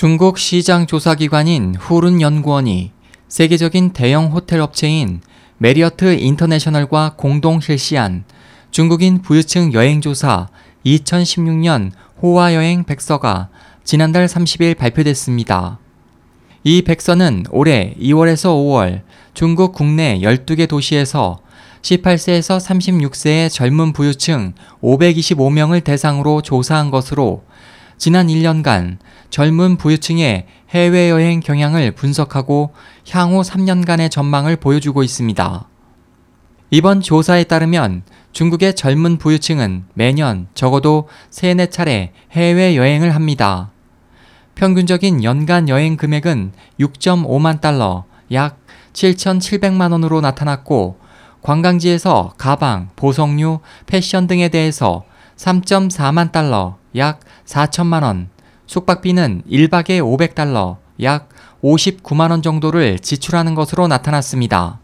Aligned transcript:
중국 0.00 0.38
시장 0.38 0.86
조사기관인 0.86 1.74
후룬 1.78 2.22
연구원이 2.22 2.90
세계적인 3.28 3.90
대형 3.90 4.28
호텔 4.32 4.62
업체인 4.62 5.20
메리어트 5.58 6.16
인터내셔널과 6.18 7.16
공동 7.18 7.60
실시한 7.60 8.24
중국인 8.70 9.20
부유층 9.20 9.74
여행조사 9.74 10.48
2016년 10.86 11.90
호화여행 12.22 12.84
백서가 12.84 13.50
지난달 13.84 14.24
30일 14.24 14.78
발표됐습니다. 14.78 15.78
이 16.64 16.80
백서는 16.80 17.44
올해 17.50 17.94
2월에서 18.00 18.54
5월 18.54 19.02
중국 19.34 19.74
국내 19.74 20.20
12개 20.20 20.66
도시에서 20.66 21.40
18세에서 21.82 22.58
36세의 22.58 23.50
젊은 23.50 23.92
부유층 23.92 24.54
525명을 24.82 25.84
대상으로 25.84 26.40
조사한 26.40 26.90
것으로 26.90 27.42
지난 28.00 28.28
1년간 28.28 28.96
젊은 29.28 29.76
부유층의 29.76 30.46
해외여행 30.70 31.40
경향을 31.40 31.90
분석하고 31.90 32.72
향후 33.10 33.42
3년간의 33.42 34.10
전망을 34.10 34.56
보여주고 34.56 35.02
있습니다. 35.02 35.68
이번 36.70 37.02
조사에 37.02 37.44
따르면 37.44 38.04
중국의 38.32 38.74
젊은 38.74 39.18
부유층은 39.18 39.84
매년 39.92 40.46
적어도 40.54 41.08
3, 41.28 41.58
4차례 41.58 42.12
해외여행을 42.32 43.14
합니다. 43.14 43.70
평균적인 44.54 45.22
연간 45.22 45.68
여행 45.68 45.98
금액은 45.98 46.52
6.5만 46.80 47.60
달러, 47.60 48.06
약 48.32 48.60
7,700만 48.94 49.92
원으로 49.92 50.22
나타났고 50.22 50.98
관광지에서 51.42 52.32
가방, 52.38 52.88
보석류, 52.96 53.60
패션 53.84 54.26
등에 54.26 54.48
대해서 54.48 55.04
3.4만 55.36 56.32
달러, 56.32 56.78
약 56.96 57.20
4천만 57.50 58.04
원, 58.04 58.28
숙박비는 58.66 59.42
1박에 59.50 59.98
500달러, 60.00 60.76
약 61.02 61.28
59만 61.64 62.30
원 62.30 62.42
정도를 62.42 63.00
지출하는 63.00 63.56
것으로 63.56 63.88
나타났습니다. 63.88 64.78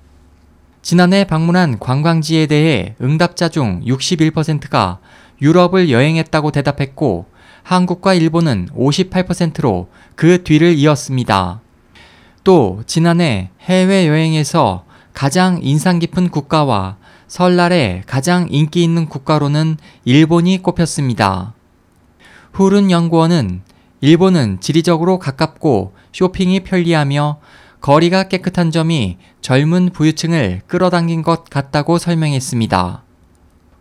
지난해 0.82 1.24
방문한 1.24 1.78
관광지에 1.78 2.46
대해 2.46 2.96
응답자 3.00 3.48
중 3.48 3.82
61%가 3.84 4.98
유럽을 5.40 5.90
여행했다고 5.90 6.50
대답했고 6.50 7.26
한국과 7.62 8.14
일본은 8.14 8.68
58%로 8.76 9.88
그 10.16 10.42
뒤를 10.42 10.74
이었습니다. 10.74 11.60
또 12.42 12.82
지난해 12.86 13.50
해외여행에서 13.60 14.84
가장 15.12 15.60
인상 15.62 16.00
깊은 16.00 16.30
국가와 16.30 16.96
설날에 17.28 18.02
가장 18.06 18.48
인기 18.50 18.82
있는 18.82 19.06
국가로는 19.06 19.76
일본이 20.04 20.62
꼽혔습니다. 20.62 21.55
후른 22.56 22.90
연구원은 22.90 23.60
일본은 24.00 24.60
지리적으로 24.62 25.18
가깝고 25.18 25.92
쇼핑이 26.14 26.60
편리하며 26.60 27.38
거리가 27.82 28.28
깨끗한 28.28 28.70
점이 28.70 29.18
젊은 29.42 29.90
부유층을 29.90 30.62
끌어당긴 30.66 31.20
것 31.20 31.44
같다고 31.50 31.98
설명했습니다. 31.98 33.02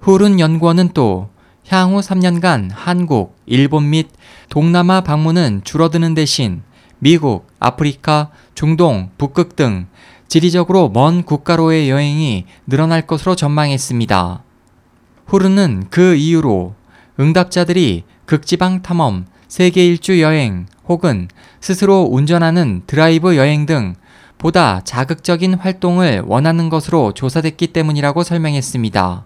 후른 0.01 0.41
연구원은 0.41 0.89
또 0.93 1.29
향후 1.69 2.01
3년간 2.01 2.69
한국, 2.73 3.37
일본 3.45 3.89
및 3.91 4.09
동남아 4.49 4.99
방문은 4.99 5.61
줄어드는 5.63 6.13
대신 6.13 6.61
미국, 6.99 7.47
아프리카, 7.61 8.29
중동, 8.55 9.09
북극 9.17 9.55
등 9.55 9.87
지리적으로 10.27 10.89
먼 10.89 11.23
국가로의 11.23 11.89
여행이 11.89 12.43
늘어날 12.67 13.07
것으로 13.07 13.37
전망했습니다. 13.37 14.43
후르는 15.27 15.85
그 15.89 16.15
이유로 16.15 16.75
응답자들이 17.17 18.03
극지방 18.25 18.81
탐험, 18.81 19.25
세계 19.47 19.85
일주 19.85 20.21
여행 20.21 20.65
혹은 20.87 21.27
스스로 21.61 22.07
운전하는 22.09 22.81
드라이브 22.87 23.37
여행 23.37 23.65
등 23.65 23.95
보다 24.37 24.81
자극적인 24.83 25.55
활동을 25.55 26.23
원하는 26.25 26.69
것으로 26.69 27.13
조사됐기 27.13 27.67
때문이라고 27.67 28.23
설명했습니다. 28.23 29.23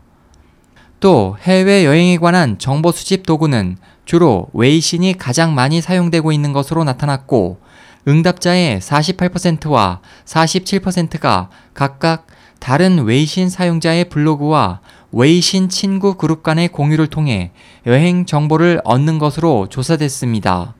또 0.99 1.37
해외 1.41 1.85
여행에 1.85 2.17
관한 2.17 2.57
정보 2.59 2.91
수집 2.91 3.25
도구는 3.25 3.77
주로 4.05 4.47
웨이신이 4.53 5.17
가장 5.17 5.55
많이 5.55 5.81
사용되고 5.81 6.31
있는 6.31 6.51
것으로 6.51 6.83
나타났고 6.83 7.59
응답자의 8.07 8.79
48%와 8.79 10.01
47%가 10.25 11.49
각각 11.73 12.27
다른 12.59 13.03
웨이신 13.03 13.49
사용자의 13.49 14.09
블로그와 14.09 14.81
웨이신 15.11 15.69
친구 15.69 16.15
그룹 16.15 16.43
간의 16.43 16.67
공유를 16.67 17.07
통해 17.07 17.51
여행 17.87 18.25
정보를 18.25 18.81
얻는 18.83 19.17
것으로 19.17 19.67
조사됐습니다. 19.67 20.75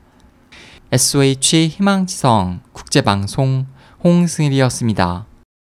SOH 0.92 1.68
희망지성 1.68 2.60
국제방송 2.72 3.66
홍승일이었습니다. 4.04 5.26